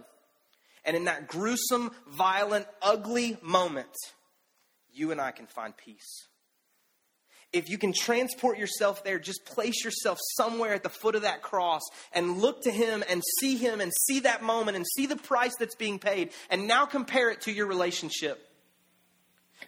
[0.86, 3.90] And in that gruesome, violent, ugly moment,
[4.94, 6.28] you and I can find peace
[7.54, 11.42] if you can transport yourself there, just place yourself somewhere at the foot of that
[11.42, 11.82] cross
[12.12, 15.56] and look to Him and see Him and see that moment and see the price
[15.58, 18.44] that's being paid, and now compare it to your relationship.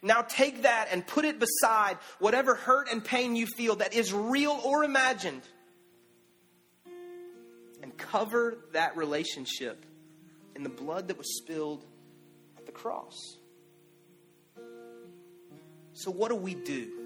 [0.02, 4.14] Now take that and put it beside whatever hurt and pain you feel that is
[4.14, 5.42] real or imagined,
[7.82, 9.86] and cover that relationship
[10.56, 11.86] in the blood that was spilled
[12.58, 13.38] at the cross.
[15.94, 16.99] So, what do we do?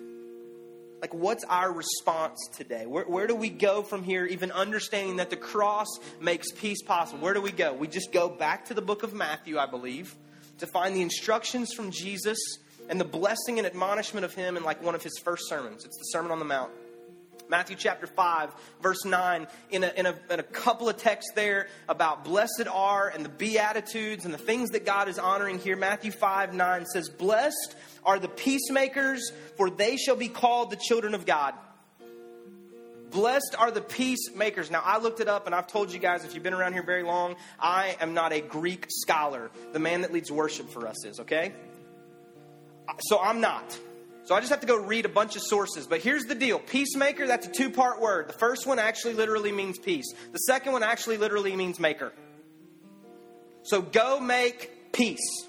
[1.04, 2.86] Like what's our response today?
[2.86, 5.90] Where, where do we go from here even understanding that the cross
[6.22, 7.20] makes peace possible?
[7.20, 7.74] Where do we go?
[7.74, 10.16] We just go back to the book of matthew i believe
[10.60, 12.38] to find the instructions from jesus
[12.90, 15.84] and the blessing and admonishment of him in like one of his first sermons.
[15.84, 16.72] It's the sermon on the mount
[17.50, 21.68] Matthew chapter 5, verse 9, in a, in, a, in a couple of texts there
[21.88, 25.76] about blessed are and the Beatitudes and the things that God is honoring here.
[25.76, 27.76] Matthew 5, 9 says, Blessed
[28.06, 31.54] are the peacemakers, for they shall be called the children of God.
[33.12, 34.72] Blessed are the peacemakers.
[34.72, 36.84] Now, I looked it up and I've told you guys, if you've been around here
[36.84, 39.52] very long, I am not a Greek scholar.
[39.72, 41.54] The man that leads worship for us is, okay?
[43.02, 43.78] So I'm not.
[44.26, 45.86] So I just have to go read a bunch of sources.
[45.86, 48.30] But here's the deal peacemaker, that's a two part word.
[48.30, 52.14] The first one actually literally means peace, the second one actually literally means maker.
[53.64, 55.48] So go make peace.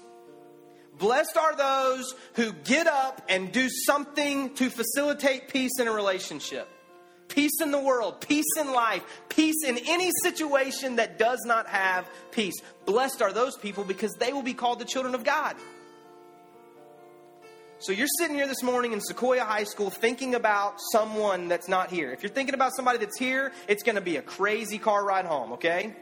[0.97, 6.69] Blessed are those who get up and do something to facilitate peace in a relationship.
[7.27, 12.07] Peace in the world, peace in life, peace in any situation that does not have
[12.31, 12.53] peace.
[12.85, 15.55] Blessed are those people because they will be called the children of God.
[17.85, 21.91] So you're sitting here this morning in Sequoyah High School thinking about someone that's not
[21.91, 22.11] here.
[22.11, 25.25] If you're thinking about somebody that's here, it's going to be a crazy car ride
[25.25, 25.93] home, okay?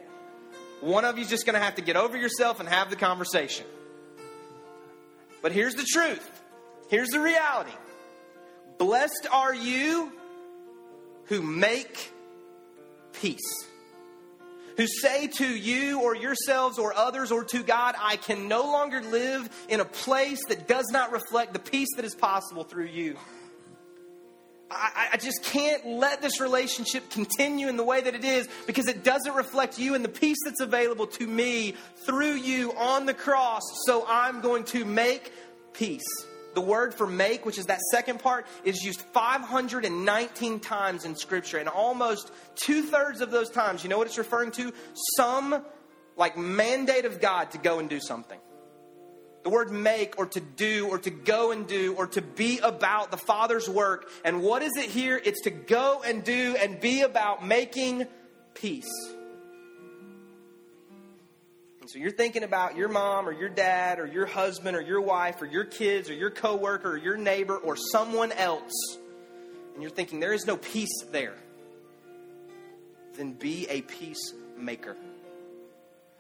[0.80, 3.66] One of you's just going to have to get over yourself and have the conversation.
[5.42, 6.42] But here's the truth.
[6.90, 7.74] Here's the reality.
[8.78, 10.14] Blessed are you
[11.26, 12.14] who make
[13.12, 13.68] peace
[14.78, 19.02] who say to you or yourselves or others or to God, I can no longer
[19.02, 23.18] live in a place that does not reflect the peace that is possible through you.
[24.72, 28.88] I, I, just can't let this relationship continue in the way that it is because
[28.88, 31.76] it doesn't reflect you and the peace that's available to me
[32.08, 33.62] through you on the cross.
[33.86, 35.32] So I'm going to make
[35.74, 36.02] peace.
[36.54, 41.58] The word for make, which is that second part, is used 519 times in Scripture.
[41.58, 44.72] And almost two thirds of those times, you know what it's referring to?
[45.18, 45.64] Some
[46.16, 48.40] like mandate of God to go and do something.
[49.44, 53.12] The word make or to do or to go and do or to be about
[53.12, 54.10] the Father's work.
[54.24, 55.20] And what is it here?
[55.24, 58.08] It's to go and do and be about making
[58.54, 58.90] peace.
[61.84, 65.02] And so you're thinking about your mom or your dad or your husband or your
[65.02, 68.72] wife or your kids or your coworker or your neighbor or someone else,
[69.74, 71.36] and you're thinking there is no peace there,
[73.18, 74.96] then be a peacemaker.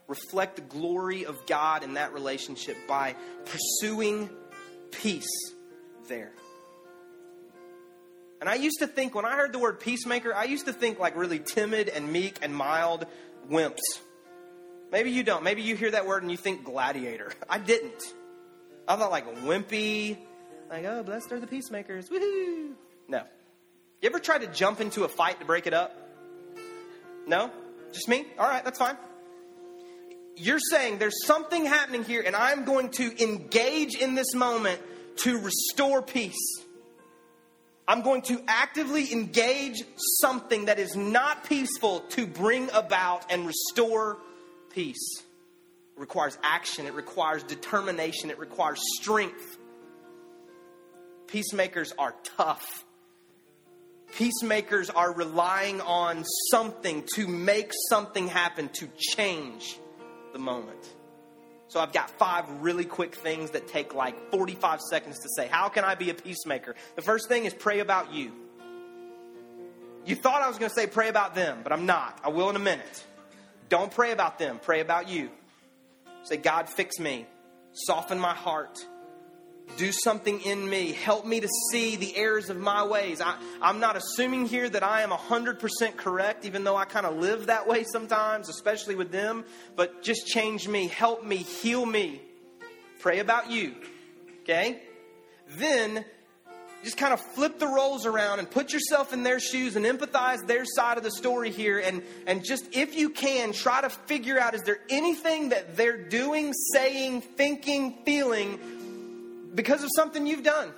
[0.08, 4.30] reflect the glory of God in that relationship by pursuing
[4.92, 5.54] peace
[6.08, 6.32] there.
[8.42, 11.00] And I used to think, when I heard the word peacemaker, I used to think
[11.00, 13.06] like really timid and meek and mild
[13.50, 13.80] wimps.
[14.94, 15.44] Maybe you don't.
[15.44, 17.34] Maybe you hear that word and you think gladiator.
[17.50, 18.14] I didn't.
[18.88, 20.18] I thought like wimpy,
[20.70, 22.10] like, oh, blessed are the peacemakers.
[22.10, 22.74] Woohoo!
[23.08, 23.24] No.
[24.02, 25.98] You ever try to jump into a fight to break it up?
[27.26, 27.50] No?
[27.92, 28.26] Just me?
[28.38, 28.96] All right, that's fine.
[30.36, 34.80] You're saying there's something happening here, and I'm going to engage in this moment
[35.18, 36.62] to restore peace.
[37.88, 39.84] I'm going to actively engage
[40.22, 44.18] something that is not peaceful to bring about and restore
[44.74, 45.22] peace.
[45.96, 49.58] It requires action, it requires determination, it requires strength.
[51.28, 52.86] Peacemakers are tough.
[54.16, 59.80] Peacemakers are relying on something to make something happen, to change
[60.34, 60.94] the moment.
[61.68, 65.48] So I've got five really quick things that take like 45 seconds to say.
[65.48, 66.76] How can I be a peacemaker?
[66.96, 68.32] The first thing is pray about you.
[70.06, 72.20] You thought I was going to say pray about them, but I'm not.
[72.24, 73.04] I will in a minute.
[73.74, 75.32] Don't pray about them, pray about you.
[76.26, 77.26] Say, God, fix me,
[77.72, 78.86] soften my heart,
[79.78, 80.92] do something in me.
[80.92, 83.20] Help me to see the errors of my ways.
[83.20, 87.18] I, am not assuming here that I am 100% correct, even though I kind of
[87.18, 89.44] live that way sometimes, especially with them.
[89.76, 92.22] But just change me, help me, heal me.
[93.00, 93.74] Pray about you.
[94.44, 94.84] Okay?
[95.50, 96.06] Then
[96.84, 100.46] just kind of flip the roles around and put yourself in their shoes and empathize
[100.48, 104.40] their side of the story here and and just if you can try to figure
[104.40, 108.60] out is there anything that they're doing saying thinking feeling
[109.56, 110.72] because of something you've done.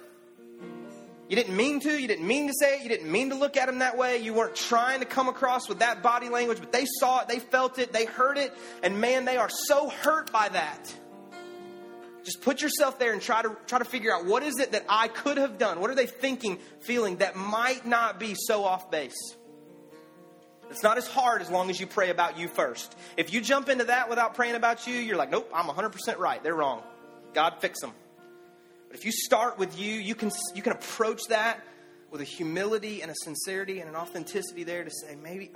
[1.28, 3.58] You didn't mean to, you didn't mean to say it, you didn't mean to look
[3.58, 6.72] at them that way, you weren't trying to come across with that body language, but
[6.72, 8.54] they saw it, they felt it, they heard it,
[8.84, 10.94] and man, they are so hurt by that.
[12.26, 14.84] Just put yourself there and try to try to figure out what is it that
[14.90, 15.80] I could have done?
[15.80, 19.36] What are they thinking, feeling that might not be so off base?
[20.72, 22.96] It's not as hard as long as you pray about you first.
[23.16, 26.42] If you jump into that without praying about you, you're like, nope, I'm 100% right.
[26.42, 26.82] They're wrong.
[27.36, 27.94] God, fix them.
[28.88, 31.64] But if you start with you, you can, you can approach that
[32.10, 35.52] with a humility and a sincerity and an authenticity there to say, maybe,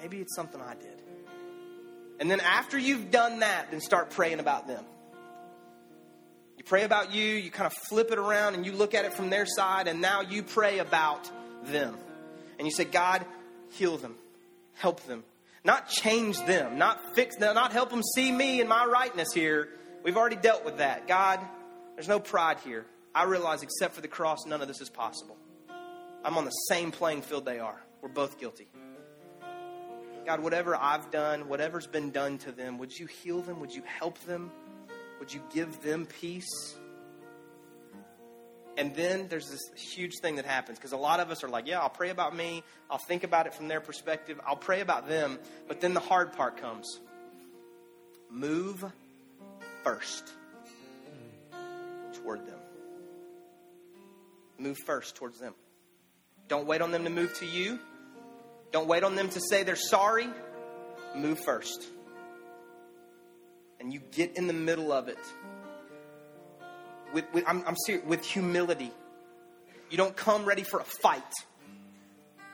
[0.00, 1.02] maybe it's something I did.
[2.20, 4.84] And then after you've done that, then start praying about them.
[6.56, 9.14] You pray about you, you kind of flip it around and you look at it
[9.14, 11.28] from their side, and now you pray about
[11.64, 11.96] them.
[12.58, 13.24] And you say, God,
[13.70, 14.14] heal them,
[14.74, 15.24] help them.
[15.64, 19.70] Not change them, not fix them, not help them see me and my rightness here,
[20.02, 21.06] We've already dealt with that.
[21.06, 21.40] God,
[21.94, 22.86] there's no pride here.
[23.14, 25.36] I realize, except for the cross, none of this is possible.
[26.24, 27.80] I'm on the same playing field they are.
[28.00, 28.68] We're both guilty.
[30.26, 33.60] God, whatever I've done, whatever's been done to them, would you heal them?
[33.60, 34.50] Would you help them?
[35.18, 36.74] Would you give them peace?
[38.76, 41.66] And then there's this huge thing that happens because a lot of us are like,
[41.66, 42.62] yeah, I'll pray about me.
[42.90, 44.40] I'll think about it from their perspective.
[44.46, 45.38] I'll pray about them.
[45.68, 47.00] But then the hard part comes
[48.30, 48.84] move
[49.82, 50.32] first
[52.14, 52.58] toward them.
[54.58, 55.54] Move first towards them.
[56.48, 57.78] Don't wait on them to move to you.
[58.72, 60.28] Don't wait on them to say they're sorry.
[61.14, 61.84] Move first.
[63.80, 65.18] And you get in the middle of it
[67.12, 68.92] with, with I'm, I'm serious, with humility.
[69.90, 71.32] You don't come ready for a fight.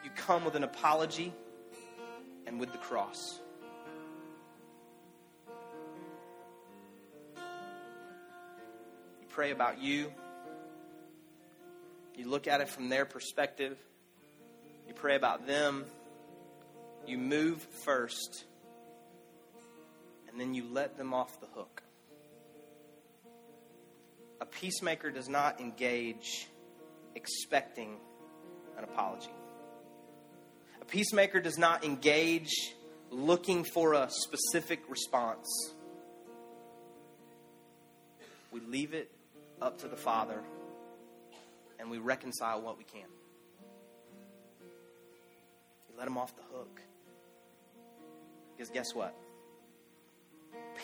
[0.04, 1.32] You come with an apology
[2.46, 3.40] and with the cross.
[9.20, 10.12] You pray about you.
[12.14, 13.76] You look at it from their perspective.
[14.88, 15.84] You pray about them.
[17.06, 18.44] You move first.
[20.28, 21.82] And then you let them off the hook.
[24.40, 26.48] A peacemaker does not engage
[27.14, 27.96] expecting
[28.76, 29.30] an apology.
[30.82, 32.74] A peacemaker does not engage
[33.10, 35.46] looking for a specific response.
[38.52, 39.10] We leave it
[39.60, 40.40] up to the Father
[41.78, 43.08] and we reconcile what we can.
[45.88, 46.80] We let him off the hook.
[48.56, 49.14] Because guess what?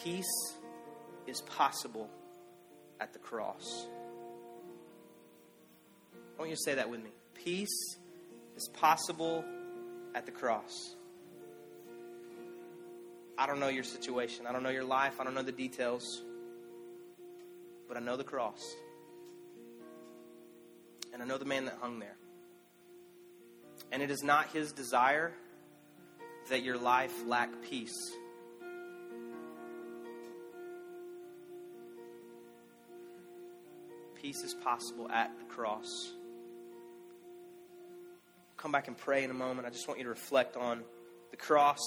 [0.02, 0.54] Peace
[1.26, 2.10] is possible
[3.00, 3.86] at the cross.
[6.14, 7.10] I want you to say that with me.
[7.34, 7.96] Peace
[8.56, 9.44] is possible
[10.14, 10.96] at the cross.
[13.38, 14.46] I don't know your situation.
[14.46, 15.20] I don't know your life.
[15.20, 16.22] I don't know the details
[17.92, 18.74] but I know the cross.
[21.12, 22.16] And I know the man that hung there.
[23.90, 25.34] And it is not his desire
[26.48, 28.12] that your life lack peace?
[34.20, 36.12] Peace is possible at the cross.
[38.56, 39.66] Come back and pray in a moment.
[39.66, 40.84] I just want you to reflect on
[41.32, 41.80] the cross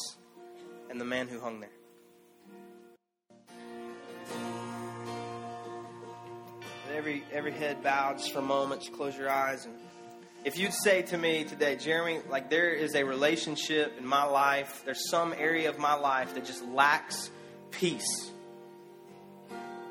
[0.90, 1.70] and the man who hung there.
[6.94, 8.90] Every every head bowed just for a moment.
[8.94, 9.76] Close your eyes and
[10.46, 14.84] if you'd say to me today, Jeremy, like there is a relationship in my life,
[14.86, 17.32] there's some area of my life that just lacks
[17.72, 18.32] peace.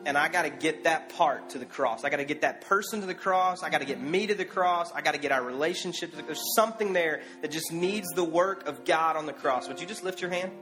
[0.07, 2.05] And I got to get that part to the cross.
[2.05, 3.65] I got to get that person to the cross.
[3.65, 4.93] I got to get me to the cross.
[4.93, 8.23] I got to get our relationship to the There's something there that just needs the
[8.23, 9.67] work of God on the cross.
[9.67, 10.53] Would you just lift your hand?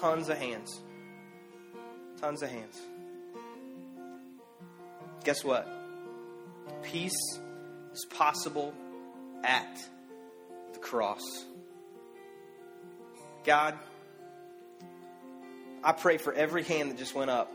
[0.00, 0.80] Tons of hands.
[2.20, 2.80] Tons of hands.
[5.24, 5.66] Guess what?
[6.82, 7.40] Peace
[8.04, 8.74] possible
[9.44, 9.78] at
[10.72, 11.22] the cross.
[13.44, 13.78] God,
[15.82, 17.52] I pray for every hand that just went up.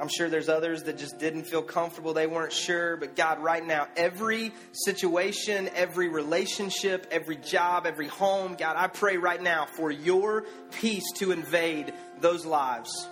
[0.00, 2.12] I'm sure there's others that just didn't feel comfortable.
[2.12, 2.96] They weren't sure.
[2.96, 9.16] But God, right now, every situation, every relationship, every job, every home, God, I pray
[9.16, 13.08] right now for your peace to invade those lives.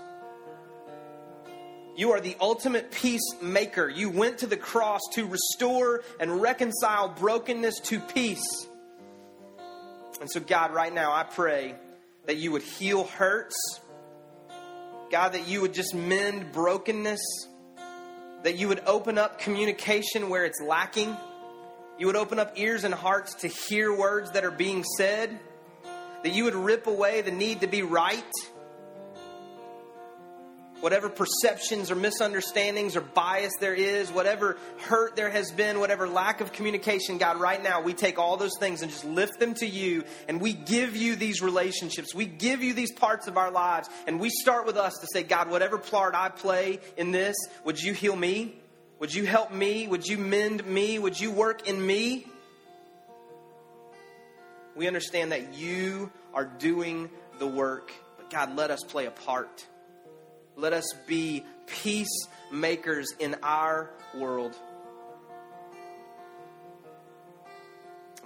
[1.96, 3.88] You are the ultimate peacemaker.
[3.88, 8.66] You went to the cross to restore and reconcile brokenness to peace.
[10.20, 11.74] And so, God, right now, I pray
[12.26, 13.56] that you would heal hurts.
[15.10, 17.20] God, that you would just mend brokenness.
[18.42, 21.16] That you would open up communication where it's lacking.
[21.98, 25.38] You would open up ears and hearts to hear words that are being said.
[26.22, 28.22] That you would rip away the need to be right
[30.80, 36.40] whatever perceptions or misunderstandings or bias there is, whatever hurt there has been, whatever lack
[36.40, 39.66] of communication, God, right now we take all those things and just lift them to
[39.66, 42.14] you and we give you these relationships.
[42.14, 45.22] We give you these parts of our lives and we start with us to say,
[45.22, 48.56] God, whatever part I play in this, would you heal me?
[48.98, 49.86] Would you help me?
[49.88, 50.98] Would you mend me?
[50.98, 52.26] Would you work in me?
[54.74, 57.08] We understand that you are doing
[57.38, 59.66] the work, but God, let us play a part.
[60.56, 64.54] Let us be peacemakers in our world.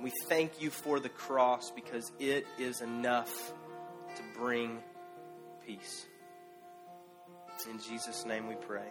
[0.00, 3.52] We thank you for the cross because it is enough
[4.16, 4.78] to bring
[5.66, 6.06] peace.
[7.70, 8.88] In Jesus' name we pray.